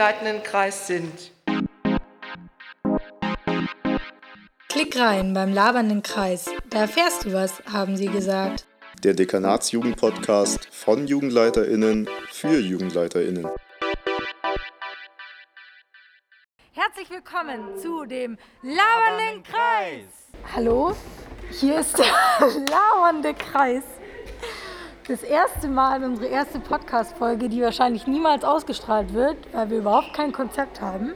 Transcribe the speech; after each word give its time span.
leitenden 0.00 0.42
Kreis 0.42 0.86
sind. 0.86 1.30
Klick 4.70 4.98
rein 4.98 5.34
beim 5.34 5.52
labernden 5.52 6.02
Kreis. 6.02 6.46
Da 6.70 6.78
erfährst 6.78 7.26
du 7.26 7.34
was, 7.34 7.62
haben 7.70 7.98
sie 7.98 8.06
gesagt. 8.06 8.66
Der 9.04 9.12
Dekanatsjugend-Podcast 9.12 10.68
von 10.72 11.06
JugendleiterInnen 11.06 12.08
für 12.30 12.58
JugendleiterInnen. 12.58 13.46
Herzlich 16.72 17.10
willkommen 17.10 17.76
zu 17.76 18.06
dem 18.06 18.38
labernden 18.62 19.42
Kreis. 19.42 20.30
Hallo, 20.54 20.96
hier 21.50 21.80
ist 21.80 21.98
der 21.98 22.06
labernde 22.70 23.34
Kreis. 23.34 23.84
Das 25.08 25.22
erste 25.22 25.66
Mal 25.66 26.04
unsere 26.04 26.28
erste 26.28 26.60
Podcast-Folge, 26.60 27.48
die 27.48 27.62
wahrscheinlich 27.62 28.06
niemals 28.06 28.44
ausgestrahlt 28.44 29.14
wird, 29.14 29.36
weil 29.52 29.70
wir 29.70 29.78
überhaupt 29.78 30.12
kein 30.12 30.30
Konzept 30.30 30.80
haben. 30.80 31.14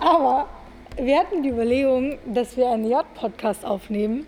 Aber 0.00 0.48
wir 0.96 1.18
hatten 1.18 1.42
die 1.44 1.50
Überlegung, 1.50 2.18
dass 2.26 2.56
wir 2.56 2.68
einen 2.68 2.90
J-Podcast 2.90 3.64
aufnehmen, 3.64 4.26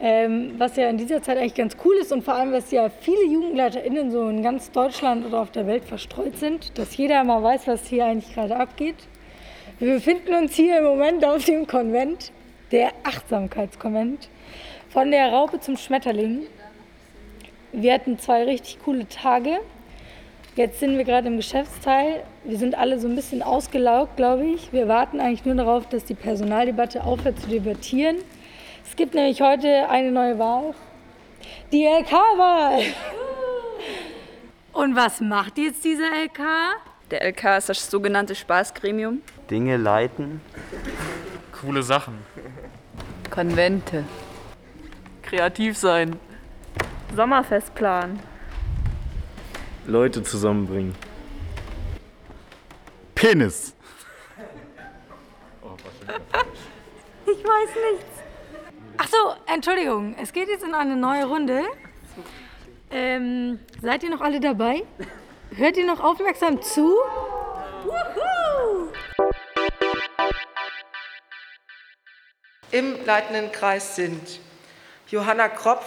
ähm, 0.00 0.54
was 0.58 0.76
ja 0.76 0.88
in 0.88 0.98
dieser 0.98 1.22
Zeit 1.22 1.38
eigentlich 1.38 1.54
ganz 1.54 1.76
cool 1.84 1.94
ist 1.94 2.12
und 2.12 2.24
vor 2.24 2.34
allem, 2.34 2.50
dass 2.50 2.72
ja 2.72 2.88
viele 2.90 3.24
JugendleiterInnen 3.24 4.10
so 4.10 4.28
in 4.28 4.42
ganz 4.42 4.72
Deutschland 4.72 5.24
oder 5.24 5.40
auf 5.40 5.52
der 5.52 5.66
Welt 5.68 5.84
verstreut 5.84 6.36
sind, 6.36 6.76
dass 6.76 6.96
jeder 6.96 7.22
mal 7.22 7.42
weiß, 7.42 7.68
was 7.68 7.86
hier 7.86 8.04
eigentlich 8.04 8.34
gerade 8.34 8.56
abgeht. 8.56 8.96
Wir 9.78 9.94
befinden 9.94 10.34
uns 10.34 10.54
hier 10.54 10.78
im 10.78 10.84
Moment 10.84 11.24
auf 11.24 11.44
dem 11.44 11.66
Konvent, 11.68 12.32
der 12.72 12.90
Achtsamkeitskonvent, 13.04 14.28
von 14.88 15.12
der 15.12 15.30
Raupe 15.32 15.60
zum 15.60 15.76
Schmetterling. 15.76 16.48
Wir 17.76 17.92
hatten 17.92 18.20
zwei 18.20 18.44
richtig 18.44 18.78
coole 18.84 19.08
Tage. 19.08 19.58
Jetzt 20.54 20.78
sind 20.78 20.96
wir 20.96 21.02
gerade 21.02 21.26
im 21.26 21.36
Geschäftsteil. 21.36 22.22
Wir 22.44 22.56
sind 22.56 22.76
alle 22.76 23.00
so 23.00 23.08
ein 23.08 23.16
bisschen 23.16 23.42
ausgelaugt, 23.42 24.16
glaube 24.16 24.44
ich. 24.44 24.72
Wir 24.72 24.86
warten 24.86 25.18
eigentlich 25.18 25.44
nur 25.44 25.56
darauf, 25.56 25.88
dass 25.88 26.04
die 26.04 26.14
Personaldebatte 26.14 27.02
aufhört 27.02 27.40
zu 27.40 27.48
debattieren. 27.48 28.18
Es 28.86 28.94
gibt 28.94 29.14
nämlich 29.14 29.40
heute 29.40 29.88
eine 29.88 30.12
neue 30.12 30.38
Wahl. 30.38 30.72
Die 31.72 31.84
LK-Wahl. 31.84 32.82
Und 34.72 34.94
was 34.94 35.20
macht 35.20 35.58
jetzt 35.58 35.84
dieser 35.84 36.06
LK? 36.06 36.40
Der 37.10 37.24
LK 37.24 37.58
ist 37.58 37.70
das 37.70 37.90
sogenannte 37.90 38.36
Spaßgremium. 38.36 39.20
Dinge 39.50 39.78
leiten. 39.78 40.40
Coole 41.60 41.82
Sachen. 41.82 42.18
Konvente. 43.30 44.04
Kreativ 45.22 45.76
sein. 45.76 46.20
Sommerfestplan. 47.14 48.18
Leute 49.86 50.22
zusammenbringen. 50.22 50.94
Penis. 53.14 53.74
Ich 57.26 57.44
weiß 57.44 57.70
nichts. 57.92 58.14
Ach 58.96 59.08
so, 59.08 59.52
Entschuldigung. 59.52 60.16
Es 60.20 60.32
geht 60.32 60.48
jetzt 60.48 60.64
in 60.64 60.74
eine 60.74 60.96
neue 60.96 61.26
Runde. 61.26 61.62
Ähm, 62.90 63.58
seid 63.80 64.02
ihr 64.02 64.10
noch 64.10 64.20
alle 64.20 64.40
dabei? 64.40 64.84
Hört 65.56 65.76
ihr 65.76 65.86
noch 65.86 66.00
aufmerksam 66.00 66.62
zu? 66.62 66.94
Wuhu! 67.84 68.88
Im 72.70 73.04
leitenden 73.04 73.52
Kreis 73.52 73.96
sind 73.96 74.40
Johanna 75.08 75.48
Kropf, 75.48 75.86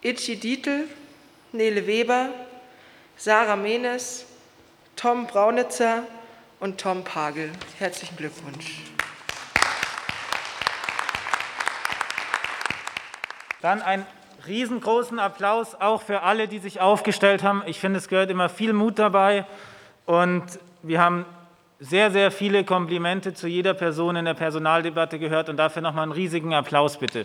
Itchi 0.00 0.36
Dietl, 0.36 0.84
Nele 1.50 1.84
Weber, 1.88 2.28
Sarah 3.16 3.56
Menes, 3.56 4.26
Tom 4.94 5.26
Braunitzer 5.26 6.04
und 6.60 6.80
Tom 6.80 7.02
Pagel. 7.02 7.50
Herzlichen 7.80 8.16
Glückwunsch. 8.16 8.80
Dann 13.60 13.82
einen 13.82 14.06
riesengroßen 14.46 15.18
Applaus 15.18 15.74
auch 15.74 16.02
für 16.02 16.22
alle, 16.22 16.46
die 16.46 16.60
sich 16.60 16.80
aufgestellt 16.80 17.42
haben. 17.42 17.64
Ich 17.66 17.80
finde, 17.80 17.98
es 17.98 18.06
gehört 18.06 18.30
immer 18.30 18.48
viel 18.48 18.72
Mut 18.72 19.00
dabei 19.00 19.46
und 20.06 20.44
wir 20.82 21.00
haben 21.00 21.26
sehr, 21.80 22.12
sehr 22.12 22.30
viele 22.30 22.62
Komplimente 22.62 23.34
zu 23.34 23.48
jeder 23.48 23.74
Person 23.74 24.14
in 24.14 24.26
der 24.26 24.34
Personaldebatte 24.34 25.18
gehört 25.18 25.48
und 25.48 25.56
dafür 25.56 25.82
nochmal 25.82 26.04
einen 26.04 26.12
riesigen 26.12 26.54
Applaus 26.54 26.98
bitte. 26.98 27.24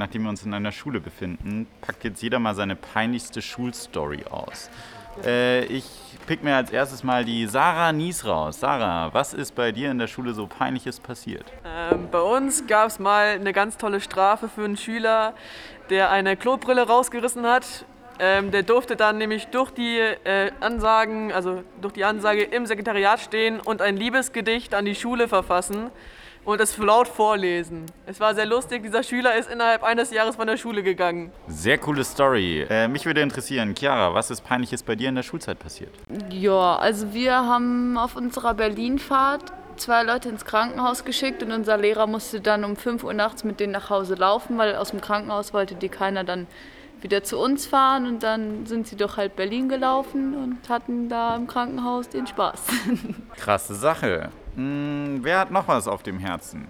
Nachdem 0.00 0.22
wir 0.22 0.30
uns 0.30 0.46
in 0.46 0.54
einer 0.54 0.72
Schule 0.72 0.98
befinden, 0.98 1.66
packt 1.82 2.04
jetzt 2.04 2.22
jeder 2.22 2.38
mal 2.38 2.54
seine 2.54 2.74
peinlichste 2.74 3.42
Schulstory 3.42 4.24
aus. 4.30 4.70
Äh, 5.22 5.66
ich 5.66 5.84
pick 6.26 6.42
mir 6.42 6.56
als 6.56 6.70
erstes 6.70 7.04
mal 7.04 7.22
die 7.22 7.46
Sarah 7.46 7.92
Nies 7.92 8.24
raus. 8.24 8.60
Sarah, 8.60 9.12
was 9.12 9.34
ist 9.34 9.54
bei 9.54 9.72
dir 9.72 9.90
in 9.90 9.98
der 9.98 10.06
Schule 10.06 10.32
so 10.32 10.46
peinliches 10.46 11.00
passiert? 11.00 11.44
Ähm, 11.66 12.08
bei 12.10 12.22
uns 12.22 12.66
gab 12.66 12.86
es 12.86 12.98
mal 12.98 13.34
eine 13.34 13.52
ganz 13.52 13.76
tolle 13.76 14.00
Strafe 14.00 14.48
für 14.48 14.64
einen 14.64 14.78
Schüler, 14.78 15.34
der 15.90 16.10
eine 16.10 16.34
Klobrille 16.34 16.86
rausgerissen 16.86 17.44
hat. 17.44 17.84
Ähm, 18.18 18.52
der 18.52 18.62
durfte 18.62 18.96
dann 18.96 19.18
nämlich 19.18 19.48
durch 19.48 19.70
die 19.70 19.98
äh, 19.98 20.50
Ansagen, 20.60 21.30
also 21.30 21.62
durch 21.82 21.92
die 21.92 22.04
Ansage 22.04 22.42
im 22.42 22.64
Sekretariat 22.64 23.20
stehen 23.20 23.60
und 23.60 23.82
ein 23.82 23.98
Liebesgedicht 23.98 24.74
an 24.74 24.86
die 24.86 24.94
Schule 24.94 25.28
verfassen 25.28 25.90
und 26.44 26.60
es 26.60 26.76
laut 26.78 27.08
vorlesen. 27.08 27.86
Es 28.06 28.20
war 28.20 28.34
sehr 28.34 28.46
lustig. 28.46 28.82
Dieser 28.82 29.02
Schüler 29.02 29.36
ist 29.36 29.50
innerhalb 29.50 29.82
eines 29.82 30.10
Jahres 30.10 30.36
von 30.36 30.46
der 30.46 30.56
Schule 30.56 30.82
gegangen. 30.82 31.32
Sehr 31.48 31.78
coole 31.78 32.04
Story. 32.04 32.66
Äh, 32.68 32.88
mich 32.88 33.06
würde 33.06 33.20
interessieren, 33.20 33.74
Chiara, 33.76 34.14
was 34.14 34.30
ist 34.30 34.42
peinliches 34.42 34.82
bei 34.82 34.96
dir 34.96 35.08
in 35.08 35.14
der 35.14 35.22
Schulzeit 35.22 35.58
passiert? 35.58 35.92
Ja, 36.30 36.76
also 36.76 37.12
wir 37.12 37.34
haben 37.34 37.98
auf 37.98 38.16
unserer 38.16 38.54
Berlinfahrt 38.54 39.52
zwei 39.76 40.02
Leute 40.02 40.28
ins 40.28 40.44
Krankenhaus 40.44 41.04
geschickt 41.04 41.42
und 41.42 41.52
unser 41.52 41.76
Lehrer 41.78 42.06
musste 42.06 42.40
dann 42.40 42.64
um 42.64 42.76
5 42.76 43.02
Uhr 43.04 43.14
nachts 43.14 43.44
mit 43.44 43.60
denen 43.60 43.72
nach 43.72 43.90
Hause 43.90 44.14
laufen, 44.14 44.58
weil 44.58 44.76
aus 44.76 44.90
dem 44.90 45.00
Krankenhaus 45.00 45.52
wollte 45.54 45.74
die 45.74 45.88
keiner 45.88 46.22
dann 46.24 46.46
wieder 47.02 47.22
zu 47.22 47.38
uns 47.38 47.66
fahren 47.66 48.06
und 48.06 48.22
dann 48.22 48.66
sind 48.66 48.86
sie 48.86 48.96
durch 48.96 49.16
halb 49.16 49.36
Berlin 49.36 49.68
gelaufen 49.68 50.34
und 50.34 50.68
hatten 50.68 51.08
da 51.08 51.36
im 51.36 51.46
Krankenhaus 51.46 52.08
den 52.08 52.26
Spaß. 52.26 52.60
Krasse 53.36 53.74
Sache. 53.74 54.30
Hm, 54.56 55.20
wer 55.22 55.38
hat 55.40 55.50
noch 55.50 55.68
was 55.68 55.88
auf 55.88 56.02
dem 56.02 56.18
Herzen? 56.18 56.68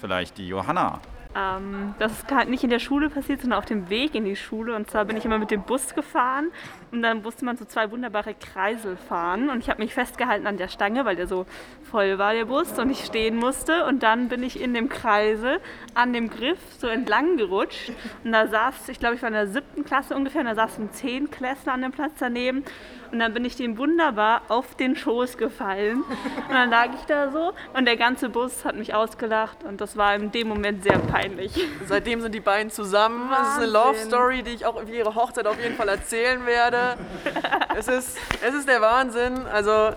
Vielleicht 0.00 0.38
die 0.38 0.48
Johanna. 0.48 1.00
Ähm, 1.36 1.94
das 1.98 2.12
ist 2.12 2.32
halt 2.32 2.48
nicht 2.48 2.64
in 2.64 2.70
der 2.70 2.78
Schule 2.78 3.10
passiert, 3.10 3.42
sondern 3.42 3.58
auf 3.58 3.66
dem 3.66 3.90
Weg 3.90 4.14
in 4.14 4.24
die 4.24 4.36
Schule. 4.36 4.74
Und 4.74 4.90
zwar 4.90 5.04
bin 5.04 5.16
ich 5.16 5.24
immer 5.24 5.38
mit 5.38 5.50
dem 5.50 5.62
Bus 5.62 5.94
gefahren 5.94 6.50
und 6.92 7.02
dann 7.02 7.22
musste 7.22 7.44
man 7.44 7.56
so 7.56 7.66
zwei 7.66 7.90
wunderbare 7.90 8.34
Kreisel 8.34 8.96
fahren. 8.96 9.50
Und 9.50 9.58
ich 9.58 9.68
habe 9.68 9.82
mich 9.82 9.92
festgehalten 9.92 10.46
an 10.46 10.56
der 10.56 10.68
Stange, 10.68 11.04
weil 11.04 11.16
der 11.16 11.26
so 11.26 11.44
voll 11.90 12.18
war, 12.18 12.32
der 12.32 12.46
Bus, 12.46 12.78
und 12.78 12.90
ich 12.90 13.04
stehen 13.04 13.36
musste. 13.36 13.84
Und 13.84 14.02
dann 14.02 14.28
bin 14.28 14.42
ich 14.42 14.60
in 14.60 14.72
dem 14.72 14.88
Kreisel 14.88 15.60
an 15.94 16.12
dem 16.12 16.30
Griff 16.30 16.58
so 16.78 16.86
entlang 16.86 17.36
gerutscht. 17.36 17.92
Und 18.24 18.32
da 18.32 18.46
saß, 18.46 18.88
ich 18.88 18.98
glaube, 18.98 19.16
ich 19.16 19.22
war 19.22 19.28
in 19.28 19.34
der 19.34 19.48
siebten 19.48 19.84
Klasse 19.84 20.16
ungefähr, 20.16 20.40
und 20.40 20.46
da 20.46 20.54
saß 20.54 20.78
ein 20.78 20.90
Zehnklässler 20.92 21.74
an 21.74 21.82
dem 21.82 21.92
Platz 21.92 22.12
daneben. 22.18 22.64
Und 23.12 23.18
dann 23.18 23.32
bin 23.34 23.44
ich 23.44 23.56
dem 23.56 23.78
wunderbar 23.78 24.42
auf 24.48 24.74
den 24.74 24.96
Schoß 24.96 25.38
gefallen. 25.38 26.02
Und 26.02 26.54
dann 26.54 26.70
lag 26.70 26.88
ich 26.94 27.04
da 27.06 27.30
so 27.30 27.52
und 27.74 27.86
der 27.86 27.96
ganze 27.96 28.28
Bus 28.28 28.64
hat 28.64 28.76
mich 28.76 28.94
ausgelacht 28.94 29.64
und 29.64 29.80
das 29.80 29.96
war 29.96 30.14
in 30.14 30.32
dem 30.32 30.48
Moment 30.48 30.82
sehr 30.82 30.98
peinlich. 30.98 31.52
Seitdem 31.86 32.20
sind 32.20 32.34
die 32.34 32.40
beiden 32.40 32.70
zusammen. 32.70 33.30
Es 33.32 33.48
ist 33.48 33.56
eine 33.58 33.66
Love 33.66 33.98
Story, 33.98 34.42
die 34.42 34.50
ich 34.50 34.66
auch 34.66 34.80
für 34.80 34.94
ihre 34.94 35.14
Hochzeit 35.14 35.46
auf 35.46 35.60
jeden 35.62 35.76
Fall 35.76 35.88
erzählen 35.88 36.44
werde. 36.46 36.96
es, 37.76 37.88
ist, 37.88 38.18
es 38.46 38.54
ist 38.54 38.68
der 38.68 38.80
Wahnsinn. 38.80 39.46
Also 39.46 39.92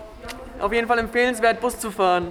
auf 0.60 0.72
jeden 0.72 0.86
Fall 0.86 0.98
empfehlenswert, 0.98 1.60
Bus 1.60 1.78
zu 1.78 1.90
fahren. 1.90 2.28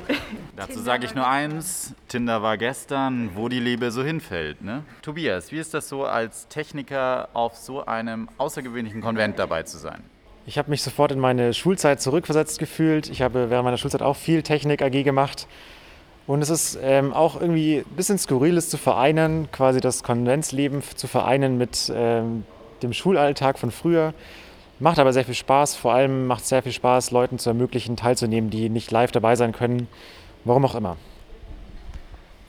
Dazu 0.56 0.79
sage 0.79 1.06
ich 1.06 1.16
nur 1.16 1.28
eins: 1.28 1.95
Tinder 2.07 2.41
war 2.41 2.57
gestern, 2.57 3.31
wo 3.34 3.50
die 3.50 3.59
Liebe 3.59 3.91
so 3.91 4.03
hinfällt. 4.03 4.62
Ne? 4.62 4.84
Tobias, 5.01 5.51
wie 5.51 5.57
ist 5.57 5.73
das 5.73 5.89
so, 5.89 6.06
als 6.06 6.47
Techniker 6.47 7.29
auf 7.34 7.56
so 7.56 7.85
einem 7.85 8.30
außergewöhnlichen 8.38 9.01
Konvent 9.01 9.39
dabei 9.39 9.63
zu 9.63 9.77
sein? 9.77 10.03
Ich 10.50 10.57
habe 10.57 10.72
mich 10.72 10.81
sofort 10.81 11.12
in 11.12 11.19
meine 11.19 11.54
Schulzeit 11.54 12.01
zurückversetzt 12.01 12.57
gefühlt. 12.57 13.07
Ich 13.07 13.22
habe 13.22 13.51
während 13.51 13.66
meiner 13.66 13.78
Schulzeit 13.78 14.01
auch 14.01 14.16
viel 14.16 14.42
Technik 14.42 14.81
AG 14.81 15.04
gemacht. 15.04 15.46
Und 16.25 16.42
es 16.42 16.50
ist 16.50 16.80
ähm, 16.81 17.13
auch 17.13 17.40
irgendwie 17.40 17.84
ein 17.88 17.96
bisschen 17.96 18.18
skurriles 18.18 18.68
zu 18.68 18.78
vereinen, 18.78 19.51
quasi 19.51 19.80
das 19.80 20.01
Konventsleben 20.01 20.81
zu 20.96 21.06
vereinen 21.06 21.60
mit 21.60 21.94
ähm, 21.96 22.46
dem 22.81 22.94
Schulalltag 22.94 23.60
von 23.60 23.69
früher. 23.69 24.16
Macht 24.80 24.98
aber 24.98 25.13
sehr 25.13 25.24
viel 25.24 25.36
Spaß. 25.36 25.75
Vor 25.75 25.94
allem 25.94 26.25
macht 26.25 26.42
es 26.42 26.50
sehr 26.50 26.63
viel 26.63 26.72
Spaß, 26.72 27.12
Leuten 27.12 27.38
zu 27.38 27.51
ermöglichen, 27.51 27.96
teilzunehmen, 27.96 28.50
die 28.50 28.69
nicht 28.69 28.90
live 28.90 29.12
dabei 29.12 29.36
sein 29.36 29.51
können. 29.51 29.88
Warum 30.46 30.66
auch 30.66 30.74
immer. 30.74 30.98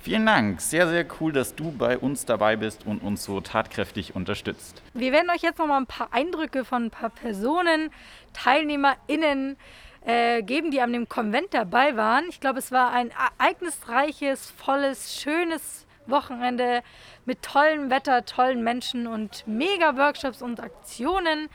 Vielen 0.03 0.25
Dank. 0.25 0.63
Sehr, 0.63 0.89
sehr 0.89 1.05
cool, 1.21 1.31
dass 1.33 1.55
du 1.55 1.73
bei 1.73 1.99
uns 1.99 2.25
dabei 2.25 2.57
bist 2.57 2.87
und 2.87 3.03
uns 3.03 3.23
so 3.23 3.43
tatkräftig 3.43 4.17
unterstützt. 4.17 4.83
Wir 4.95 5.13
werden 5.13 5.29
euch 5.29 5.43
jetzt 5.43 5.59
noch 5.59 5.67
mal 5.67 5.77
ein 5.77 5.87
paar 5.87 6.09
Eindrücke 6.13 6.65
von 6.65 6.87
ein 6.87 6.91
paar 6.91 7.11
Personen, 7.11 7.91
TeilnehmerInnen 8.33 9.59
äh, 10.07 10.43
geben, 10.43 10.71
die 10.71 10.81
an 10.81 10.95
dem 10.95 11.07
Konvent 11.07 11.53
dabei 11.53 11.97
waren. 11.97 12.25
Ich 12.31 12.41
glaube, 12.41 12.61
es 12.61 12.73
war 12.73 12.93
ein 12.93 13.11
ereignisreiches, 13.11 14.51
volles, 14.51 15.21
schönes 15.21 15.87
Wochenende 16.07 16.83
mit 17.27 17.43
tollem 17.43 17.91
Wetter, 17.91 18.25
tollen 18.25 18.65
Menschen 18.65 19.07
und 19.07 19.47
mega 19.47 19.99
Workshops 19.99 20.41
und 20.41 20.61
Aktionen. 20.61 21.51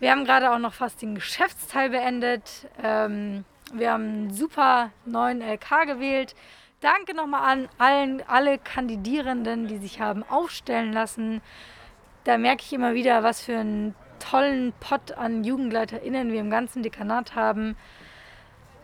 Wir 0.00 0.10
haben 0.10 0.24
gerade 0.24 0.50
auch 0.50 0.58
noch 0.58 0.74
fast 0.74 1.02
den 1.02 1.14
Geschäftsteil 1.14 1.90
beendet. 1.90 2.68
Ähm, 2.82 3.44
wir 3.72 3.92
haben 3.92 4.04
einen 4.04 4.34
super 4.34 4.90
neuen 5.06 5.40
LK 5.40 5.86
gewählt. 5.86 6.34
Danke 6.84 7.14
nochmal 7.14 7.50
an 7.50 7.68
allen, 7.78 8.22
alle 8.28 8.58
Kandidierenden, 8.58 9.68
die 9.68 9.78
sich 9.78 10.00
haben 10.00 10.22
aufstellen 10.22 10.92
lassen. 10.92 11.40
Da 12.24 12.36
merke 12.36 12.62
ich 12.62 12.74
immer 12.74 12.92
wieder, 12.92 13.22
was 13.22 13.40
für 13.40 13.56
einen 13.56 13.94
tollen 14.18 14.74
Pott 14.80 15.12
an 15.12 15.44
JugendleiterInnen 15.44 16.30
wir 16.30 16.40
im 16.40 16.50
ganzen 16.50 16.82
Dekanat 16.82 17.34
haben. 17.34 17.74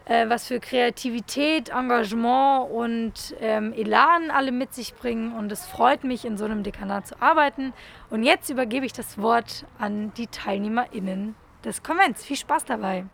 Äh, 0.06 0.31
was 0.31 0.47
für 0.47 0.61
Kreativität, 0.61 1.69
Engagement 1.69 2.70
und 2.70 3.37
ähm, 3.38 3.75
Elan 3.75 4.31
alle 4.31 4.50
mit 4.50 4.73
sich 4.73 4.94
bringen. 4.94 5.35
Und 5.35 5.52
es 5.52 5.67
freut 5.67 6.02
mich, 6.02 6.25
in 6.25 6.38
so 6.38 6.47
einem 6.47 6.62
Dekanat 6.62 7.06
zu 7.06 7.20
arbeiten. 7.20 7.75
Und 8.08 8.23
jetzt 8.25 8.49
übergebe 8.49 8.87
ich 8.87 8.94
das 8.94 9.19
Wort 9.19 9.67
an 9.79 10.14
die 10.14 10.26
TeilnehmerInnen 10.26 11.35
des 11.67 11.82
Konvents. 11.82 12.25
Viel 12.25 12.38
Spaß 12.38 12.64
dabei! 12.64 13.05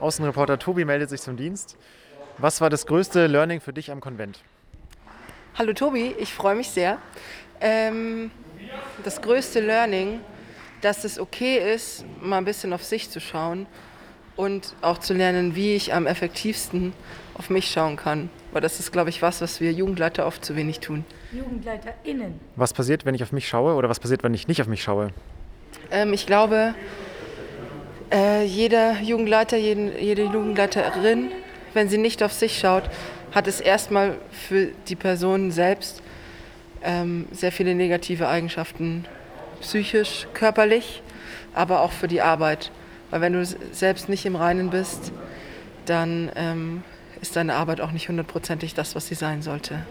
Außenreporter 0.00 0.58
Tobi 0.58 0.84
meldet 0.84 1.10
sich 1.10 1.20
zum 1.20 1.36
Dienst. 1.36 1.76
Was 2.38 2.60
war 2.60 2.70
das 2.70 2.86
größte 2.86 3.26
Learning 3.26 3.60
für 3.60 3.72
dich 3.72 3.90
am 3.90 4.00
Konvent? 4.00 4.40
Hallo 5.58 5.72
Tobi, 5.74 6.14
ich 6.18 6.32
freue 6.32 6.54
mich 6.54 6.70
sehr. 6.70 6.98
Ähm, 7.60 8.30
das 9.04 9.20
größte 9.20 9.60
Learning, 9.60 10.20
dass 10.80 11.04
es 11.04 11.20
okay 11.20 11.74
ist, 11.74 12.04
mal 12.22 12.38
ein 12.38 12.44
bisschen 12.44 12.72
auf 12.72 12.82
sich 12.82 13.10
zu 13.10 13.20
schauen 13.20 13.66
und 14.36 14.74
auch 14.80 14.98
zu 14.98 15.12
lernen, 15.12 15.54
wie 15.54 15.74
ich 15.74 15.92
am 15.92 16.06
effektivsten 16.06 16.94
auf 17.34 17.50
mich 17.50 17.70
schauen 17.70 17.96
kann. 17.96 18.30
Weil 18.52 18.62
das 18.62 18.80
ist, 18.80 18.92
glaube 18.92 19.10
ich, 19.10 19.20
was, 19.20 19.42
was 19.42 19.60
wir 19.60 19.72
Jugendleiter 19.72 20.26
oft 20.26 20.42
zu 20.44 20.56
wenig 20.56 20.80
tun. 20.80 21.04
JugendleiterInnen. 21.32 22.40
Was 22.56 22.72
passiert, 22.72 23.04
wenn 23.04 23.14
ich 23.14 23.22
auf 23.22 23.32
mich 23.32 23.46
schaue 23.46 23.74
oder 23.74 23.90
was 23.90 24.00
passiert, 24.00 24.22
wenn 24.22 24.32
ich 24.32 24.48
nicht 24.48 24.62
auf 24.62 24.66
mich 24.66 24.82
schaue? 24.82 25.10
Ähm, 25.90 26.12
ich 26.14 26.26
glaube, 26.26 26.74
äh, 28.10 28.44
jeder 28.44 29.00
Jugendleiter, 29.00 29.56
jeden, 29.56 29.96
jede 29.98 30.24
Jugendleiterin, 30.24 31.32
wenn 31.74 31.88
sie 31.88 31.98
nicht 31.98 32.22
auf 32.22 32.32
sich 32.32 32.58
schaut, 32.58 32.84
hat 33.32 33.46
es 33.46 33.60
erstmal 33.60 34.18
für 34.32 34.68
die 34.88 34.96
Person 34.96 35.50
selbst 35.50 36.02
ähm, 36.82 37.28
sehr 37.30 37.52
viele 37.52 37.74
negative 37.74 38.28
Eigenschaften, 38.28 39.04
psychisch, 39.60 40.26
körperlich, 40.34 41.02
aber 41.54 41.82
auch 41.82 41.92
für 41.92 42.08
die 42.08 42.22
Arbeit. 42.22 42.70
Weil 43.10 43.20
wenn 43.20 43.32
du 43.32 43.44
selbst 43.44 44.08
nicht 44.08 44.24
im 44.24 44.36
Reinen 44.36 44.70
bist, 44.70 45.12
dann 45.86 46.30
ähm, 46.36 46.82
ist 47.20 47.36
deine 47.36 47.54
Arbeit 47.54 47.80
auch 47.80 47.92
nicht 47.92 48.08
hundertprozentig 48.08 48.74
das, 48.74 48.94
was 48.94 49.06
sie 49.08 49.14
sein 49.14 49.42
sollte. 49.42 49.84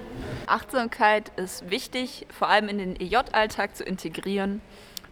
Achtsamkeit 0.48 1.32
ist 1.36 1.70
wichtig, 1.70 2.26
vor 2.36 2.50
allem 2.50 2.70
in 2.70 2.78
den 2.80 3.00
EJ-Alltag 3.00 3.76
zu 3.76 3.84
integrieren, 3.84 4.62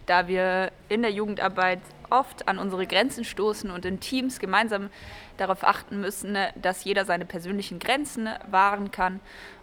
da 0.06 0.26
wir 0.26 0.72
in 0.88 1.02
der 1.02 1.12
Jugendarbeit 1.12 1.80
oft 2.10 2.48
an 2.48 2.58
unsere 2.58 2.86
Grenzen 2.86 3.24
stoßen 3.24 3.70
und 3.70 3.84
in 3.84 4.00
Teams 4.00 4.38
gemeinsam 4.38 4.90
darauf 5.36 5.64
achten 5.64 6.00
müssen, 6.00 6.36
dass 6.60 6.84
jeder 6.84 7.04
seine 7.04 7.24
persönlichen 7.24 7.78
Grenzen 7.78 8.28
wahren 8.50 8.90
kann 8.90 9.20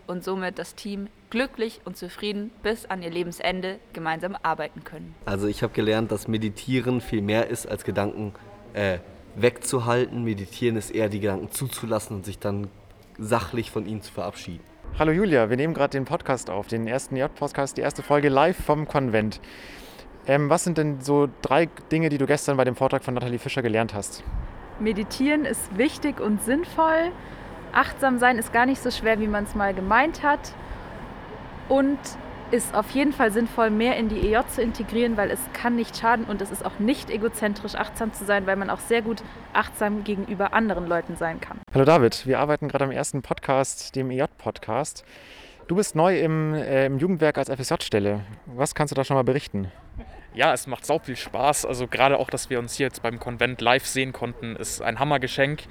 und 0.08 0.24
somit 0.24 0.60
das 0.60 0.76
Team 0.76 1.08
glücklich 1.30 1.82
und 1.86 1.98
zufrieden 1.98 2.52
bis 2.64 2.86
an 2.86 3.02
ihr 3.02 3.10
Lebensende 3.10 3.80
gemeinsam 3.94 4.38
arbeiten 4.42 4.84
können. 4.84 5.16
Also 5.26 5.48
ich 5.48 5.64
habe 5.64 5.74
gelernt, 5.74 6.12
dass 6.12 6.28
Meditieren 6.28 7.02
viel 7.02 7.22
mehr 7.22 7.50
ist 7.50 7.66
als 7.66 7.84
Gedanken 7.84 8.34
äh, 8.74 9.00
wegzuhalten. 9.36 10.24
Meditieren 10.24 10.78
ist 10.78 10.92
eher 10.92 11.10
die 11.10 11.20
Gedanken 11.20 11.52
zuzulassen 11.52 12.18
und 12.18 12.26
sich 12.26 12.40
dann 12.40 12.68
sachlich 13.18 13.72
von 13.72 13.86
ihnen 13.86 14.02
zu 14.02 14.12
verabschieden. 14.12 14.64
Hallo 14.98 15.12
Julia, 15.12 15.50
wir 15.50 15.58
nehmen 15.58 15.74
gerade 15.74 15.92
den 15.92 16.06
Podcast 16.06 16.50
auf, 16.50 16.68
den 16.68 16.88
ersten 16.88 17.18
J-Podcast, 17.18 17.76
die 17.76 17.82
erste 17.82 18.02
Folge 18.02 18.30
live 18.30 18.58
vom 18.58 18.88
Konvent. 18.88 19.42
Ähm, 20.28 20.50
was 20.50 20.64
sind 20.64 20.78
denn 20.78 21.02
so 21.02 21.30
drei 21.42 21.68
Dinge, 21.92 22.10
die 22.10 22.18
du 22.18 22.26
gestern 22.26 22.58
bei 22.58 22.64
dem 22.64 22.76
Vortrag 22.76 23.04
von 23.04 23.14
Nathalie 23.14 23.40
Fischer 23.40 23.62
gelernt 23.62 23.94
hast? 23.94 24.24
Meditieren 24.80 25.46
ist 25.46 25.78
wichtig 25.78 26.20
und 26.20 26.44
sinnvoll. 26.44 27.12
Achtsam 27.74 28.18
sein 28.18 28.38
ist 28.38 28.52
gar 28.52 28.66
nicht 28.66 28.82
so 28.82 28.90
schwer, 28.90 29.20
wie 29.20 29.28
man 29.28 29.44
es 29.44 29.54
mal 29.54 29.74
gemeint 29.74 30.24
hat. 30.24 30.54
Und 31.70 32.00
ist 32.52 32.76
auf 32.76 32.90
jeden 32.92 33.12
Fall 33.12 33.32
sinnvoll, 33.32 33.70
mehr 33.70 33.98
in 33.98 34.08
die 34.08 34.32
EJ 34.32 34.42
zu 34.50 34.62
integrieren, 34.62 35.18
weil 35.18 35.32
es 35.32 35.40
kann 35.54 35.76
nicht 35.76 35.98
schaden 35.98 36.26
und 36.26 36.42
es 36.42 36.52
ist 36.52 36.64
auch 36.64 36.78
nicht 36.80 37.10
egozentrisch, 37.10 37.76
achtsam 37.76 38.14
zu 38.14 38.24
sein, 38.24 38.46
weil 38.46 38.56
man 38.56 38.70
auch 38.70 38.80
sehr 38.80 39.02
gut 39.02 39.24
achtsam 39.54 40.04
gegenüber 40.04 40.54
anderen 40.54 40.88
Leuten 40.88 41.16
sein 41.16 41.42
kann. 41.42 41.60
Hallo 41.74 41.86
David, 41.86 42.28
wir 42.28 42.40
arbeiten 42.40 42.68
gerade 42.68 42.86
am 42.86 42.92
ersten 42.92 43.24
Podcast, 43.24 43.96
dem 43.96 44.12
EJ-Podcast. 44.12 45.04
Du 45.68 45.76
bist 45.76 45.96
neu 45.96 46.20
im, 46.20 46.54
äh, 46.54 46.86
im 46.86 47.00
Jugendwerk 47.00 47.40
als 47.40 47.50
FSJ-Stelle. 47.50 48.22
Was 48.46 48.76
kannst 48.76 48.92
du 48.92 48.96
da 48.96 49.04
schon 49.04 49.16
mal 49.16 49.24
berichten? 49.24 49.72
Ja, 50.36 50.54
es 50.54 50.68
macht 50.68 50.86
sau 50.86 51.00
viel 51.00 51.16
Spaß. 51.16 51.66
Also 51.66 51.88
gerade 51.88 52.20
auch, 52.20 52.30
dass 52.30 52.50
wir 52.50 52.60
uns 52.60 52.76
hier 52.76 52.88
jetzt 52.88 53.02
beim 53.02 53.20
Konvent 53.20 53.62
live 53.62 53.86
sehen 53.86 54.12
konnten, 54.12 54.58
ist 54.58 54.82
ein 54.82 55.00
Hammergeschenk. 55.00 55.64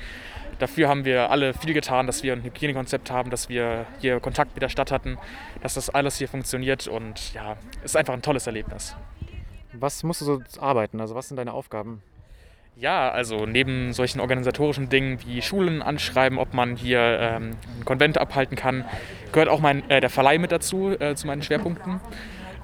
Dafür 0.58 0.88
haben 0.88 1.04
wir 1.04 1.30
alle 1.30 1.52
viel 1.52 1.74
getan, 1.74 2.06
dass 2.06 2.22
wir 2.22 2.32
ein 2.32 2.42
Hygienekonzept 2.42 3.10
haben, 3.10 3.30
dass 3.30 3.48
wir 3.50 3.86
hier 4.00 4.20
Kontakt 4.20 4.54
mit 4.54 4.62
der 4.62 4.68
Stadt 4.70 4.90
hatten, 4.90 5.18
dass 5.62 5.74
das 5.74 5.90
alles 5.90 6.16
hier 6.16 6.28
funktioniert 6.28 6.86
und 6.86 7.34
ja, 7.34 7.56
ist 7.82 7.96
einfach 7.96 8.14
ein 8.14 8.22
tolles 8.22 8.46
Erlebnis. 8.46 8.96
Was 9.72 10.02
musst 10.02 10.22
du 10.22 10.24
so 10.24 10.42
arbeiten? 10.60 11.00
Also 11.00 11.14
was 11.14 11.28
sind 11.28 11.36
deine 11.36 11.52
Aufgaben? 11.52 12.02
Ja, 12.76 13.10
also 13.10 13.46
neben 13.46 13.92
solchen 13.92 14.20
organisatorischen 14.20 14.88
Dingen 14.88 15.18
wie 15.26 15.42
Schulen 15.42 15.82
anschreiben, 15.82 16.38
ob 16.38 16.54
man 16.54 16.74
hier 16.76 17.00
ähm, 17.00 17.50
ein 17.78 17.84
Konvent 17.84 18.18
abhalten 18.18 18.56
kann, 18.56 18.84
gehört 19.32 19.48
auch 19.48 19.60
mein, 19.60 19.88
äh, 19.90 20.00
der 20.00 20.10
Verleih 20.10 20.38
mit 20.38 20.52
dazu, 20.52 20.90
äh, 20.90 21.14
zu 21.14 21.26
meinen 21.26 21.42
Schwerpunkten. 21.42 22.00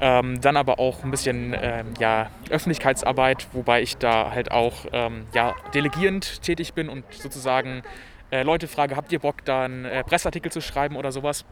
Ähm, 0.03 0.41
dann 0.41 0.57
aber 0.57 0.79
auch 0.79 1.05
ein 1.05 1.11
bisschen 1.11 1.55
ähm, 1.61 1.93
ja, 1.99 2.31
Öffentlichkeitsarbeit, 2.49 3.49
wobei 3.53 3.83
ich 3.83 3.99
da 3.99 4.31
halt 4.31 4.51
auch 4.51 4.87
ähm, 4.93 5.27
ja, 5.35 5.55
delegierend 5.75 6.43
tätig 6.43 6.73
bin 6.73 6.89
und 6.89 7.05
sozusagen 7.13 7.83
äh, 8.31 8.43
Leute 8.43 8.67
frage, 8.67 8.97
habt 8.97 9.13
ihr 9.13 9.19
Bock, 9.19 9.45
da 9.45 9.65
einen 9.65 9.85
äh, 9.85 10.03
Presseartikel 10.03 10.51
zu 10.51 10.63
schreiben 10.63 10.97
oder 10.97 11.13
sowas? 11.13 11.45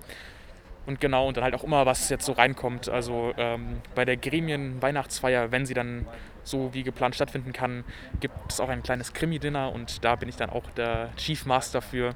Und 0.87 1.01
genau, 1.03 1.29
und 1.29 1.37
dann 1.37 1.45
halt 1.45 1.55
auch 1.55 1.65
immer, 1.65 1.85
was 1.85 2.09
jetzt 2.09 2.25
so 2.25 2.33
reinkommt. 2.33 2.89
Also 2.89 3.35
ähm, 3.37 3.83
bei 3.95 4.07
der 4.07 4.17
Gremien-Weihnachtsfeier, 4.17 5.53
wenn 5.53 5.67
sie 5.67 5.75
dann 5.75 6.07
so 6.45 6.73
wie 6.73 6.83
geplant 6.83 7.15
stattfinden 7.15 7.53
kann, 7.53 7.85
gibt 8.21 8.51
es 8.51 8.59
auch 8.59 8.71
ein 8.71 8.83
kleines 8.83 9.13
Krimi-Dinner 9.13 9.71
und 9.71 10.03
da 10.03 10.17
bin 10.17 10.31
ich 10.31 10.37
dann 10.37 10.49
auch 10.49 10.65
der 10.71 11.11
Chief 11.17 11.45
Master 11.45 11.83
für 11.83 12.15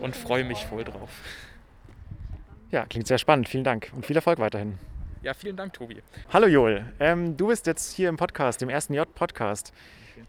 und 0.00 0.16
freue 0.16 0.44
mich 0.44 0.64
voll 0.64 0.84
drauf. 0.84 1.10
Ja, 2.70 2.86
klingt 2.86 3.06
sehr 3.06 3.18
spannend. 3.18 3.50
Vielen 3.50 3.64
Dank 3.64 3.90
und 3.94 4.06
viel 4.06 4.16
Erfolg 4.16 4.38
weiterhin. 4.38 4.78
Ja, 5.26 5.34
vielen 5.34 5.56
Dank, 5.56 5.72
Tobi. 5.72 6.00
Hallo 6.32 6.46
Joel, 6.46 6.84
ähm, 7.00 7.36
du 7.36 7.48
bist 7.48 7.66
jetzt 7.66 7.92
hier 7.92 8.08
im 8.08 8.16
Podcast, 8.16 8.60
dem 8.60 8.68
ersten 8.68 8.94
J-Podcast. 8.94 9.72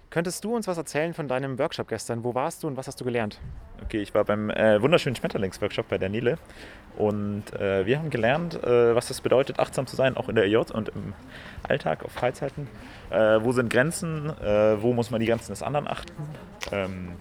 Könntest 0.09 0.43
du 0.43 0.55
uns 0.55 0.67
was 0.67 0.75
erzählen 0.75 1.13
von 1.13 1.27
deinem 1.27 1.59
Workshop 1.59 1.87
gestern? 1.87 2.23
Wo 2.23 2.33
warst 2.33 2.63
du 2.63 2.67
und 2.67 2.77
was 2.77 2.87
hast 2.87 2.99
du 2.99 3.05
gelernt? 3.05 3.39
Okay, 3.83 4.01
ich 4.01 4.15
war 4.15 4.25
beim 4.25 4.49
äh, 4.49 4.81
wunderschönen 4.81 5.15
Schmetterlingsworkshop 5.15 5.87
bei 5.87 5.99
der 5.99 6.09
Nele 6.09 6.39
und 6.97 7.43
äh, 7.53 7.85
wir 7.85 7.99
haben 7.99 8.09
gelernt, 8.09 8.55
äh, 8.63 8.95
was 8.95 9.11
es 9.11 9.21
bedeutet, 9.21 9.59
achtsam 9.59 9.85
zu 9.85 9.95
sein, 9.95 10.17
auch 10.17 10.29
in 10.29 10.35
der 10.35 10.45
EJ 10.45 10.71
und 10.73 10.89
im 10.89 11.13
Alltag, 11.61 12.03
auf 12.03 12.11
Freizeiten. 12.11 12.67
Äh, 13.11 13.43
wo 13.43 13.51
sind 13.51 13.69
Grenzen? 13.69 14.31
Äh, 14.41 14.81
wo 14.81 14.93
muss 14.93 15.11
man 15.11 15.19
die 15.19 15.27
Grenzen 15.27 15.51
des 15.51 15.61
anderen 15.61 15.87
achten? 15.87 16.23
Ähm, 16.71 17.11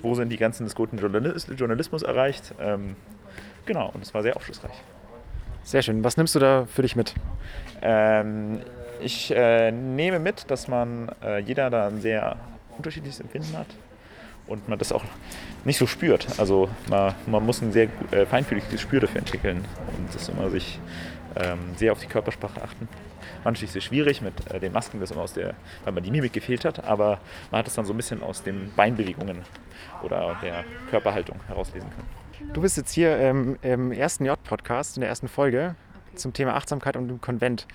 wo 0.00 0.14
sind 0.14 0.28
die 0.28 0.36
Grenzen 0.36 0.62
des 0.62 0.76
guten 0.76 0.96
Journalismus 0.96 2.04
erreicht? 2.04 2.54
Ähm, 2.60 2.94
genau, 3.64 3.90
und 3.92 4.04
es 4.04 4.14
war 4.14 4.22
sehr 4.22 4.36
aufschlussreich. 4.36 4.80
Sehr 5.66 5.82
schön. 5.82 6.04
Was 6.04 6.16
nimmst 6.16 6.32
du 6.36 6.38
da 6.38 6.64
für 6.66 6.82
dich 6.82 6.94
mit? 6.94 7.12
Ähm, 7.82 8.60
ich 9.00 9.32
äh, 9.34 9.72
nehme 9.72 10.20
mit, 10.20 10.48
dass 10.48 10.68
man 10.68 11.10
äh, 11.24 11.40
jeder 11.40 11.70
da 11.70 11.88
ein 11.88 12.00
sehr 12.00 12.36
unterschiedliches 12.76 13.18
Empfinden 13.18 13.58
hat 13.58 13.66
und 14.46 14.68
man 14.68 14.78
das 14.78 14.92
auch 14.92 15.02
nicht 15.64 15.76
so 15.76 15.88
spürt. 15.88 16.38
Also 16.38 16.68
man, 16.88 17.16
man 17.26 17.44
muss 17.44 17.62
ein 17.62 17.72
sehr 17.72 17.88
äh, 18.12 18.26
feinfühliges 18.26 18.70
Gespür 18.70 19.00
dafür 19.00 19.18
entwickeln 19.18 19.64
und 19.98 20.14
das 20.14 20.28
immer 20.28 20.50
sich 20.50 20.78
ähm, 21.34 21.58
sehr 21.74 21.90
auf 21.90 21.98
die 21.98 22.06
Körpersprache 22.06 22.62
achten. 22.62 22.88
Manchmal 23.42 23.64
ist 23.64 23.74
es 23.74 23.82
schwierig 23.82 24.22
mit 24.22 24.48
äh, 24.52 24.60
den 24.60 24.72
Masken, 24.72 25.00
das 25.00 25.10
immer 25.10 25.22
aus 25.22 25.32
der, 25.32 25.54
weil 25.82 25.92
man 25.92 26.04
die 26.04 26.12
Mimik 26.12 26.32
gefehlt 26.32 26.64
hat, 26.64 26.84
aber 26.84 27.18
man 27.50 27.58
hat 27.58 27.66
es 27.66 27.74
dann 27.74 27.86
so 27.86 27.92
ein 27.92 27.96
bisschen 27.96 28.22
aus 28.22 28.44
den 28.44 28.72
Beinbewegungen 28.76 29.42
oder 30.04 30.36
der 30.44 30.64
Körperhaltung 30.90 31.40
herauslesen 31.48 31.90
können. 31.90 32.25
Du 32.52 32.60
bist 32.60 32.76
jetzt 32.76 32.92
hier 32.92 33.16
ähm, 33.16 33.58
im 33.62 33.92
ersten 33.92 34.24
J-Podcast, 34.24 34.96
in 34.96 35.00
der 35.00 35.08
ersten 35.08 35.28
Folge 35.28 35.74
okay. 36.06 36.16
zum 36.16 36.32
Thema 36.32 36.54
Achtsamkeit 36.54 36.96
und 36.96 37.08
dem 37.08 37.20
Konvent. 37.20 37.66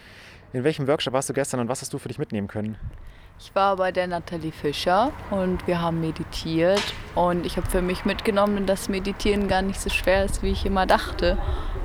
In 0.54 0.64
welchem 0.64 0.88
Workshop 0.88 1.14
warst 1.14 1.30
du 1.30 1.34
gestern 1.34 1.60
und 1.60 1.70
was 1.70 1.82
hast 1.82 1.94
du 1.94 1.98
für 1.98 2.10
dich 2.10 2.20
mitnehmen 2.20 2.48
können? 2.48 2.78
Ich 3.40 3.56
war 3.56 3.76
bei 3.78 3.92
der 3.92 4.06
Nathalie 4.06 4.52
Fischer 4.52 5.12
und 5.32 5.66
wir 5.66 5.82
haben 5.82 6.00
meditiert 6.00 6.94
und 7.16 7.44
ich 7.44 7.58
habe 7.58 7.68
für 7.68 7.82
mich 7.82 8.06
mitgenommen, 8.06 8.68
dass 8.68 8.88
Meditieren 8.88 9.48
gar 9.48 9.64
nicht 9.64 9.82
so 9.82 9.90
schwer 9.90 10.26
ist, 10.26 10.44
wie 10.44 10.52
ich 10.52 10.64
immer 10.64 10.86
dachte 10.86 11.40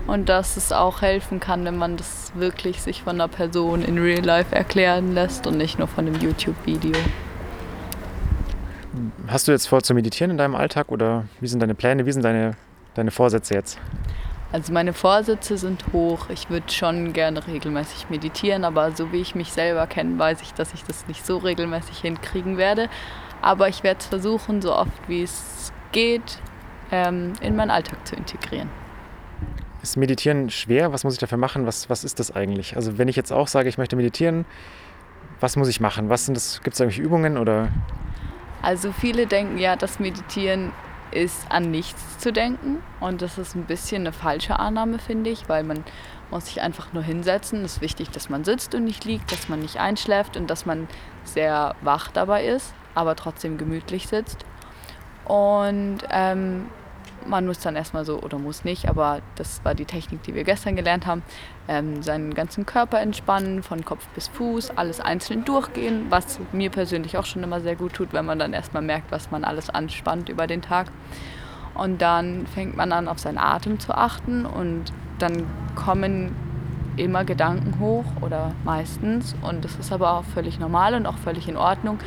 und 0.07 0.29
dass 0.29 0.59
es 0.59 0.71
auch 0.71 1.01
helfen 1.01 1.41
kann, 1.41 1.65
wenn 1.65 1.79
man 1.79 1.97
das 1.97 2.33
wirklich 2.35 2.83
sich 2.83 3.03
von 3.03 3.17
einer 3.17 3.29
Person 3.29 3.83
in 3.83 3.97
Real 3.97 4.23
Life 4.23 4.55
erklären 4.55 5.15
lässt 5.15 5.47
und 5.47 5.57
nicht 5.57 5.79
nur 5.79 5.89
von 5.89 6.07
einem 6.07 6.21
YouTube-Video. 6.21 6.93
hast 9.27 9.49
du 9.49 9.53
jetzt 9.53 9.67
vor 9.67 9.83
zu 9.83 9.95
meditieren 9.95 10.33
in 10.33 10.37
deinem 10.37 10.55
Alltag 10.55 10.93
oder 10.93 11.25
wie 11.41 11.49
sind 11.49 11.61
deine 11.61 11.75
Pläne, 11.75 12.05
wie 12.05 12.13
sind 12.13 12.23
deine, 12.23 12.57
deine 12.97 13.11
Vorsätze 13.11 13.55
jetzt? 13.55 13.79
Also 14.53 14.73
meine 14.73 14.93
Vorsätze 14.93 15.59
sind 15.59 15.85
hoch. 15.93 16.31
Ich 16.31 16.49
würde 16.51 16.73
schon 16.73 17.13
gerne 17.13 17.47
regelmäßig 17.47 18.09
meditieren, 18.11 18.65
aber 18.65 18.93
so 18.93 19.13
wie 19.13 19.21
ich 19.21 19.35
mich 19.35 19.53
selber 19.53 19.87
kenne, 19.87 20.19
weiß 20.19 20.41
ich, 20.43 20.55
dass 20.55 20.73
ich 20.73 20.85
das 20.85 21.07
nicht 21.09 21.27
so 21.27 21.39
regelmäßig 21.39 21.99
hinkriegen 21.99 22.57
werde. 22.57 22.89
Aber 23.43 23.69
ich 23.69 23.83
werde 23.83 24.01
es 24.01 24.07
versuchen, 24.07 24.63
so 24.63 24.75
oft 24.75 25.09
wie 25.09 25.23
es 25.23 25.73
geht, 25.93 26.39
ähm, 26.91 27.33
in 27.41 27.57
meinen 27.57 27.71
Alltag 27.71 28.07
zu 28.07 28.17
integrieren. 28.17 28.71
Ist 29.83 29.97
Meditieren 29.97 30.51
schwer? 30.51 30.93
Was 30.93 31.05
muss 31.05 31.15
ich 31.15 31.21
dafür 31.21 31.39
machen? 31.39 31.67
Was, 31.67 31.91
was 31.91 32.05
ist 32.05 32.19
das 32.19 32.35
eigentlich? 32.35 32.77
Also 32.77 32.99
wenn 32.99 33.09
ich 33.09 33.17
jetzt 33.17 33.33
auch 33.33 33.49
sage, 33.49 33.69
ich 33.69 33.79
möchte 33.79 33.97
meditieren, 33.97 34.47
was 35.41 35.57
muss 35.57 35.69
ich 35.69 35.81
machen? 35.81 36.09
Was 36.09 36.27
sind 36.27 36.37
das? 36.37 36.63
Gibt 36.63 36.75
es 36.75 36.81
irgendwelche 36.81 37.03
Übungen 37.03 37.37
oder? 37.37 37.69
Also 38.63 38.93
viele 38.93 39.27
denken 39.27 39.59
ja, 39.59 39.77
dass 39.77 40.01
Meditieren 40.01 40.73
ist 41.11 41.51
an 41.51 41.71
nichts 41.71 42.19
zu 42.19 42.33
denken 42.33 42.83
und 43.01 43.23
das 43.23 43.39
ist 43.39 43.55
ein 43.55 43.65
bisschen 43.65 44.03
eine 44.03 44.13
falsche 44.13 44.59
Annahme, 44.59 44.99
finde 44.99 45.31
ich, 45.31 45.49
weil 45.49 45.65
man 45.65 45.85
muss 46.31 46.47
sich 46.47 46.61
einfach 46.61 46.93
nur 46.93 47.03
hinsetzen. 47.03 47.65
Es 47.65 47.75
ist 47.75 47.81
wichtig, 47.81 48.11
dass 48.11 48.29
man 48.29 48.45
sitzt 48.45 48.75
und 48.75 48.85
nicht 48.85 49.05
liegt, 49.05 49.31
dass 49.33 49.49
man 49.49 49.61
nicht 49.61 49.79
einschläft 49.79 50.37
und 50.37 50.49
dass 50.49 50.67
man 50.67 50.89
sehr 51.25 51.75
wach 51.83 52.11
dabei 52.11 52.47
ist, 52.47 52.75
aber 52.95 53.17
trotzdem 53.17 53.59
gemütlich 53.59 54.09
sitzt. 54.09 54.45
Und 55.25 55.99
ähm, 56.11 56.67
man 57.29 57.47
muss 57.47 57.61
dann 57.61 57.77
erstmal 57.77 58.05
so, 58.05 58.21
oder 58.21 58.39
muss 58.39 58.65
nicht, 58.65 58.89
aber 58.89 59.21
das 59.35 59.61
war 59.65 59.75
die 59.75 59.85
Technik, 59.85 60.23
die 60.23 60.35
wir 60.35 60.45
gestern 60.45 60.77
gelernt 60.77 61.07
haben, 61.07 61.23
ähm, 61.69 62.03
seinen 62.03 62.35
ganzen 62.35 62.67
Körper 62.67 63.01
entspannen, 63.01 63.63
von 63.63 63.85
Kopf 63.85 64.07
bis 64.09 64.29
Fuß, 64.29 64.71
alles 64.77 65.01
einzeln 65.01 65.45
durchgehen, 65.45 66.07
was 66.11 66.41
mir 66.53 66.71
persönlich 66.71 67.17
auch 67.19 67.27
schon 67.27 67.43
immer 67.43 67.61
sehr 67.61 67.77
gut 67.77 67.95
tut, 67.95 68.13
wenn 68.13 68.25
man 68.25 68.39
dann 68.39 68.53
erstmal 68.53 68.83
merkt, 68.83 69.11
was 69.11 69.31
man 69.31 69.45
alles 69.45 69.71
anspannt 69.71 70.29
über 70.29 70.47
den 70.47 70.63
Tag. 70.63 70.87
Und 71.75 72.01
dann 72.01 72.47
fängt 72.47 72.77
man 72.77 72.93
an, 72.93 73.09
auf 73.09 73.19
seinen 73.19 73.39
Atem 73.39 73.79
zu 73.79 73.93
achten 73.95 74.47
und 74.47 74.93
dann 75.19 75.45
kommen 75.75 76.35
immer 76.97 77.25
Gedanken 77.25 77.79
hoch 77.79 78.05
oder 78.23 78.53
meistens 78.65 79.35
und 79.43 79.65
das 79.65 79.77
ist 79.77 79.93
aber 79.93 80.15
auch 80.15 80.25
völlig 80.25 80.59
normal 80.59 80.95
und 80.95 81.07
auch 81.07 81.19
völlig 81.19 81.49
in 81.49 81.57
Ordnung. 81.57 81.99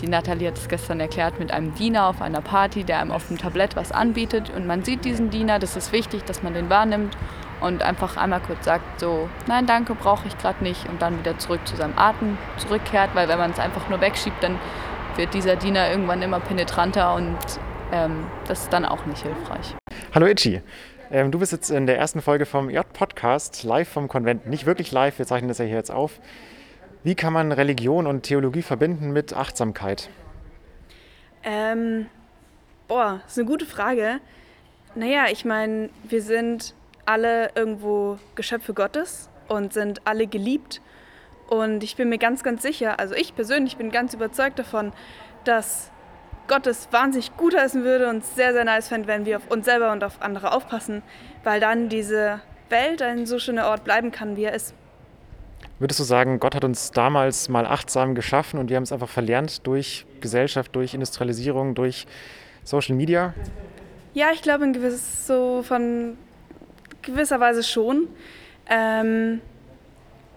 Die 0.00 0.08
Nathalie 0.08 0.48
hat 0.48 0.56
es 0.56 0.68
gestern 0.68 0.98
erklärt 0.98 1.38
mit 1.38 1.52
einem 1.52 1.74
Diener 1.74 2.06
auf 2.06 2.22
einer 2.22 2.40
Party, 2.40 2.84
der 2.84 3.00
einem 3.00 3.10
auf 3.10 3.28
dem 3.28 3.36
Tablett 3.36 3.76
was 3.76 3.92
anbietet. 3.92 4.48
Und 4.48 4.66
man 4.66 4.82
sieht 4.82 5.04
diesen 5.04 5.28
Diener, 5.28 5.58
das 5.58 5.76
ist 5.76 5.92
wichtig, 5.92 6.24
dass 6.24 6.42
man 6.42 6.54
den 6.54 6.70
wahrnimmt 6.70 7.16
und 7.60 7.82
einfach 7.82 8.16
einmal 8.16 8.40
kurz 8.40 8.64
sagt, 8.64 9.00
so, 9.00 9.28
nein, 9.46 9.66
danke, 9.66 9.94
brauche 9.94 10.26
ich 10.26 10.38
gerade 10.38 10.64
nicht. 10.64 10.88
Und 10.88 11.02
dann 11.02 11.18
wieder 11.18 11.36
zurück 11.38 11.60
zu 11.66 11.76
seinem 11.76 11.98
Atem 11.98 12.38
zurückkehrt, 12.56 13.10
weil 13.14 13.28
wenn 13.28 13.38
man 13.38 13.50
es 13.50 13.58
einfach 13.58 13.90
nur 13.90 14.00
wegschiebt, 14.00 14.42
dann 14.42 14.58
wird 15.16 15.34
dieser 15.34 15.56
Diener 15.56 15.90
irgendwann 15.90 16.22
immer 16.22 16.40
penetranter 16.40 17.14
und 17.14 17.36
ähm, 17.92 18.26
das 18.48 18.62
ist 18.62 18.72
dann 18.72 18.86
auch 18.86 19.04
nicht 19.04 19.22
hilfreich. 19.22 19.74
Hallo 20.14 20.26
Itchi. 20.26 20.62
Ähm, 21.10 21.30
du 21.30 21.40
bist 21.40 21.52
jetzt 21.52 21.70
in 21.70 21.86
der 21.86 21.98
ersten 21.98 22.22
Folge 22.22 22.46
vom 22.46 22.70
J-Podcast, 22.70 23.64
live 23.64 23.88
vom 23.88 24.08
Konvent. 24.08 24.46
Nicht 24.46 24.64
wirklich 24.64 24.92
live, 24.92 25.18
wir 25.18 25.26
zeichnen 25.26 25.48
das 25.48 25.58
ja 25.58 25.64
hier 25.66 25.76
jetzt 25.76 25.90
auf. 25.90 26.20
Wie 27.02 27.14
kann 27.14 27.32
man 27.32 27.50
Religion 27.50 28.06
und 28.06 28.24
Theologie 28.24 28.60
verbinden 28.60 29.12
mit 29.12 29.32
Achtsamkeit? 29.32 30.10
Ähm, 31.42 32.06
boah, 32.88 33.22
ist 33.26 33.38
eine 33.38 33.48
gute 33.48 33.64
Frage. 33.64 34.20
Naja, 34.94 35.24
ich 35.30 35.46
meine, 35.46 35.88
wir 36.04 36.20
sind 36.20 36.74
alle 37.06 37.52
irgendwo 37.54 38.18
Geschöpfe 38.34 38.74
Gottes 38.74 39.30
und 39.48 39.72
sind 39.72 40.06
alle 40.06 40.26
geliebt. 40.26 40.82
Und 41.48 41.82
ich 41.82 41.96
bin 41.96 42.10
mir 42.10 42.18
ganz, 42.18 42.42
ganz 42.42 42.60
sicher, 42.62 43.00
also 43.00 43.14
ich 43.14 43.34
persönlich 43.34 43.78
bin 43.78 43.90
ganz 43.90 44.12
überzeugt 44.12 44.58
davon, 44.58 44.92
dass 45.44 45.90
Gott 46.48 46.66
es 46.66 46.92
wahnsinnig 46.92 47.34
gut 47.36 47.56
heißen 47.56 47.82
würde 47.82 48.10
und 48.10 48.24
sehr, 48.24 48.52
sehr 48.52 48.64
nice 48.64 48.88
fände, 48.88 49.08
wenn 49.08 49.24
wir 49.24 49.38
auf 49.38 49.50
uns 49.50 49.64
selber 49.64 49.90
und 49.92 50.04
auf 50.04 50.20
andere 50.20 50.52
aufpassen, 50.52 51.02
weil 51.44 51.60
dann 51.60 51.88
diese 51.88 52.40
Welt 52.68 53.00
ein 53.00 53.24
so 53.24 53.38
schöner 53.38 53.68
Ort 53.68 53.84
bleiben 53.84 54.12
kann, 54.12 54.36
wie 54.36 54.44
er 54.44 54.52
ist. 54.52 54.74
Würdest 55.80 55.98
du 55.98 56.04
sagen, 56.04 56.40
Gott 56.40 56.54
hat 56.54 56.62
uns 56.62 56.90
damals 56.90 57.48
mal 57.48 57.64
achtsam 57.64 58.14
geschaffen 58.14 58.60
und 58.60 58.68
wir 58.68 58.76
haben 58.76 58.82
es 58.82 58.92
einfach 58.92 59.08
verlernt 59.08 59.66
durch 59.66 60.04
Gesellschaft, 60.20 60.76
durch 60.76 60.92
Industrialisierung, 60.92 61.74
durch 61.74 62.06
Social 62.64 62.94
Media? 62.94 63.32
Ja, 64.12 64.26
ich 64.34 64.42
glaube 64.42 64.64
in 64.64 64.74
gewiss, 64.74 65.26
so 65.26 65.62
von 65.62 66.18
gewisser 67.00 67.40
Weise 67.40 67.62
schon. 67.62 68.08
Ähm, 68.68 69.40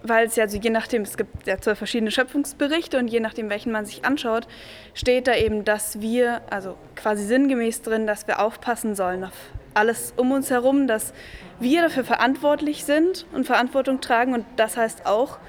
weil 0.03 0.27
es 0.27 0.35
ja 0.35 0.47
so 0.47 0.57
je 0.57 0.69
nachdem, 0.69 1.01
es 1.03 1.17
gibt 1.17 1.47
ja 1.47 1.57
zwölf 1.57 1.77
verschiedene 1.77 2.11
Schöpfungsberichte 2.11 2.97
und 2.99 3.07
je 3.07 3.19
nachdem, 3.19 3.49
welchen 3.49 3.71
man 3.71 3.85
sich 3.85 4.05
anschaut, 4.05 4.47
steht 4.93 5.27
da 5.27 5.35
eben, 5.35 5.63
dass 5.63 6.01
wir, 6.01 6.41
also 6.49 6.77
quasi 6.95 7.25
sinngemäß 7.25 7.81
drin, 7.81 8.05
dass 8.05 8.27
wir 8.27 8.39
aufpassen 8.39 8.95
sollen 8.95 9.23
auf 9.23 9.33
alles 9.73 10.13
um 10.17 10.31
uns 10.31 10.51
herum, 10.51 10.87
dass 10.87 11.13
wir 11.59 11.81
dafür 11.81 12.03
verantwortlich 12.03 12.85
sind 12.85 13.25
und 13.33 13.45
Verantwortung 13.45 14.01
tragen. 14.01 14.33
Und 14.33 14.45
das 14.55 14.77
heißt 14.77 15.05
auch, 15.05 15.39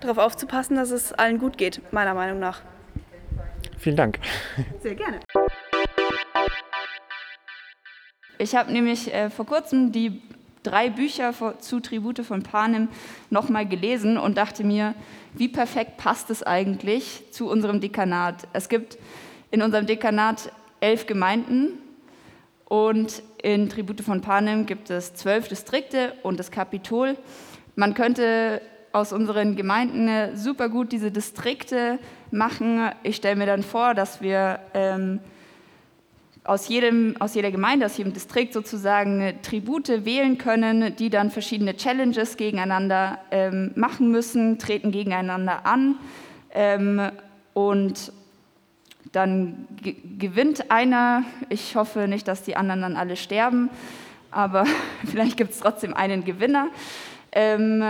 darauf 0.00 0.18
aufzupassen, 0.18 0.76
dass 0.76 0.90
es 0.90 1.12
allen 1.12 1.38
gut 1.38 1.58
geht, 1.58 1.80
meiner 1.92 2.14
Meinung 2.14 2.38
nach. 2.38 2.62
Vielen 3.78 3.96
Dank. 3.96 4.18
Sehr 4.80 4.94
gerne. 4.94 5.20
Ich 8.38 8.56
habe 8.56 8.72
nämlich 8.72 9.12
äh, 9.12 9.30
vor 9.30 9.46
kurzem 9.46 9.92
die 9.92 10.22
drei 10.62 10.90
Bücher 10.90 11.32
zu 11.60 11.80
Tribute 11.80 12.24
von 12.24 12.42
Panem 12.42 12.88
nochmal 13.30 13.66
gelesen 13.66 14.18
und 14.18 14.36
dachte 14.36 14.64
mir, 14.64 14.94
wie 15.34 15.48
perfekt 15.48 15.96
passt 15.96 16.30
es 16.30 16.42
eigentlich 16.42 17.24
zu 17.30 17.48
unserem 17.48 17.80
Dekanat. 17.80 18.46
Es 18.52 18.68
gibt 18.68 18.98
in 19.50 19.62
unserem 19.62 19.86
Dekanat 19.86 20.52
elf 20.80 21.06
Gemeinden 21.06 21.78
und 22.66 23.22
in 23.42 23.68
Tribute 23.68 24.00
von 24.02 24.20
Panem 24.20 24.66
gibt 24.66 24.90
es 24.90 25.14
zwölf 25.14 25.48
Distrikte 25.48 26.14
und 26.22 26.38
das 26.38 26.50
Kapitol. 26.50 27.16
Man 27.74 27.94
könnte 27.94 28.60
aus 28.92 29.12
unseren 29.12 29.56
Gemeinden 29.56 30.36
super 30.36 30.68
gut 30.68 30.92
diese 30.92 31.10
Distrikte 31.10 31.98
machen. 32.30 32.90
Ich 33.02 33.16
stelle 33.16 33.36
mir 33.36 33.46
dann 33.46 33.62
vor, 33.62 33.94
dass 33.94 34.20
wir 34.20 34.60
ähm, 34.74 35.20
aus, 36.44 36.68
jedem, 36.68 37.14
aus 37.20 37.34
jeder 37.34 37.50
Gemeinde, 37.50 37.86
aus 37.86 37.96
jedem 37.96 38.12
Distrikt 38.12 38.52
sozusagen 38.52 39.38
Tribute 39.42 40.04
wählen 40.04 40.38
können, 40.38 40.96
die 40.96 41.08
dann 41.08 41.30
verschiedene 41.30 41.76
Challenges 41.76 42.36
gegeneinander 42.36 43.18
ähm, 43.30 43.70
machen 43.76 44.10
müssen, 44.10 44.58
treten 44.58 44.90
gegeneinander 44.90 45.64
an. 45.64 45.96
Ähm, 46.52 47.00
und 47.54 48.12
dann 49.12 49.68
gewinnt 50.18 50.70
einer. 50.70 51.24
Ich 51.48 51.76
hoffe 51.76 52.08
nicht, 52.08 52.26
dass 52.26 52.42
die 52.42 52.56
anderen 52.56 52.80
dann 52.80 52.96
alle 52.96 53.16
sterben, 53.16 53.70
aber 54.30 54.64
vielleicht 55.08 55.36
gibt 55.36 55.52
es 55.52 55.60
trotzdem 55.60 55.94
einen 55.94 56.24
Gewinner. 56.24 56.68
Ähm, 57.30 57.84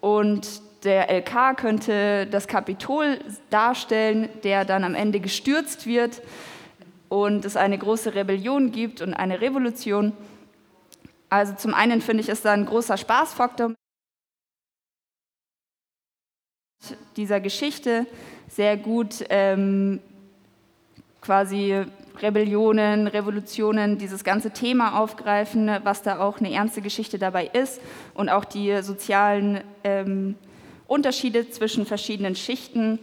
und 0.00 0.46
der 0.84 1.10
LK 1.10 1.56
könnte 1.56 2.28
das 2.30 2.46
Kapitol 2.46 3.18
darstellen, 3.50 4.28
der 4.44 4.64
dann 4.64 4.84
am 4.84 4.94
Ende 4.94 5.18
gestürzt 5.18 5.86
wird 5.86 6.22
und 7.08 7.44
es 7.44 7.56
eine 7.56 7.78
große 7.78 8.14
Rebellion 8.14 8.72
gibt 8.72 9.00
und 9.00 9.14
eine 9.14 9.40
Revolution. 9.40 10.12
Also 11.28 11.54
zum 11.54 11.74
einen 11.74 12.00
finde 12.00 12.22
ich, 12.22 12.28
ist 12.28 12.44
da 12.44 12.52
ein 12.52 12.66
großer 12.66 12.96
Spaßfaktor 12.96 13.74
dieser 17.16 17.40
Geschichte 17.40 18.06
sehr 18.48 18.76
gut 18.76 19.24
ähm, 19.28 20.00
quasi 21.20 21.84
Rebellionen, 22.20 23.06
Revolutionen, 23.06 23.98
dieses 23.98 24.24
ganze 24.24 24.50
Thema 24.50 24.98
aufgreifen, 24.98 25.70
was 25.84 26.02
da 26.02 26.20
auch 26.20 26.38
eine 26.38 26.52
ernste 26.52 26.80
Geschichte 26.80 27.18
dabei 27.18 27.46
ist 27.46 27.80
und 28.14 28.28
auch 28.28 28.44
die 28.44 28.82
sozialen 28.82 29.60
ähm, 29.84 30.36
Unterschiede 30.86 31.50
zwischen 31.50 31.86
verschiedenen 31.86 32.34
Schichten, 32.34 32.98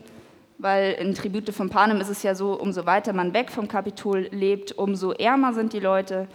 weil 0.58 0.94
in 0.94 1.14
Tribute 1.14 1.54
von 1.54 1.70
Panem 1.70 2.00
ist 2.02 2.10
es 2.10 2.24
ja 2.24 2.36
so, 2.36 2.54
umso 2.60 2.86
weiter 2.86 3.14
man 3.14 3.34
weg 3.34 3.52
vom 3.52 3.68
Kapitol 3.68 4.28
lebt, 4.32 4.72
umso 4.74 5.12
ärmer 5.12 5.54
sind 5.54 5.74
die 5.74 5.80
Leute. 5.80 6.28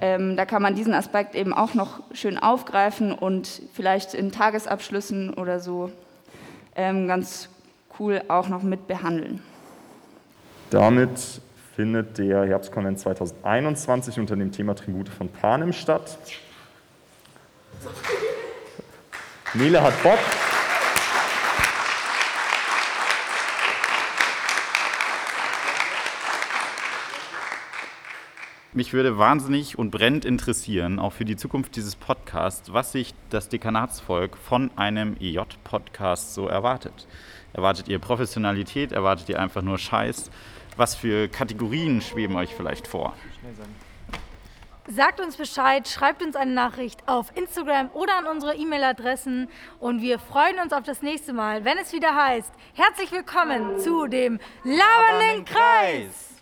Ähm, 0.00 0.36
da 0.36 0.44
kann 0.44 0.62
man 0.62 0.74
diesen 0.74 0.94
Aspekt 0.94 1.34
eben 1.34 1.52
auch 1.52 1.74
noch 1.74 2.00
schön 2.12 2.38
aufgreifen 2.38 3.12
und 3.12 3.62
vielleicht 3.72 4.14
in 4.14 4.30
Tagesabschlüssen 4.30 5.34
oder 5.34 5.58
so 5.58 5.90
ähm, 6.76 7.08
ganz 7.08 7.48
cool 7.98 8.22
auch 8.28 8.48
noch 8.48 8.62
mit 8.62 8.86
behandeln. 8.86 9.42
Damit 10.70 11.40
findet 11.74 12.18
der 12.18 12.46
Herbstkonvent 12.46 13.00
2021 13.00 14.18
unter 14.18 14.36
dem 14.36 14.52
Thema 14.52 14.74
Tribute 14.74 15.08
von 15.08 15.28
Panem 15.28 15.72
statt. 15.72 16.18
Nele 19.54 19.82
hat 19.82 20.02
Bock. 20.02 20.18
Mich 28.78 28.92
würde 28.92 29.18
wahnsinnig 29.18 29.76
und 29.76 29.90
brennend 29.90 30.24
interessieren, 30.24 31.00
auch 31.00 31.12
für 31.12 31.24
die 31.24 31.34
Zukunft 31.34 31.74
dieses 31.74 31.96
Podcasts, 31.96 32.72
was 32.72 32.92
sich 32.92 33.12
das 33.28 33.48
Dekanatsvolk 33.48 34.36
von 34.36 34.70
einem 34.76 35.16
EJ-Podcast 35.18 36.32
so 36.32 36.46
erwartet. 36.46 37.08
Erwartet 37.52 37.88
ihr 37.88 37.98
Professionalität? 37.98 38.92
Erwartet 38.92 39.30
ihr 39.30 39.40
einfach 39.40 39.62
nur 39.62 39.78
Scheiß? 39.78 40.30
Was 40.76 40.94
für 40.94 41.26
Kategorien 41.26 42.00
schweben 42.00 42.36
euch 42.36 42.54
vielleicht 42.54 42.86
vor? 42.86 43.16
Sagt 44.86 45.18
uns 45.18 45.36
Bescheid, 45.36 45.88
schreibt 45.88 46.22
uns 46.22 46.36
eine 46.36 46.52
Nachricht 46.52 47.00
auf 47.08 47.36
Instagram 47.36 47.90
oder 47.94 48.16
an 48.16 48.26
unsere 48.26 48.54
E-Mail-Adressen 48.54 49.48
und 49.80 50.02
wir 50.02 50.20
freuen 50.20 50.60
uns 50.62 50.72
auf 50.72 50.84
das 50.84 51.02
nächste 51.02 51.32
Mal, 51.32 51.64
wenn 51.64 51.78
es 51.78 51.92
wieder 51.92 52.14
heißt, 52.14 52.52
herzlich 52.74 53.10
willkommen 53.10 53.80
zu 53.80 54.06
dem 54.06 54.38
Labernden 54.62 55.44
Kreis. 55.46 56.37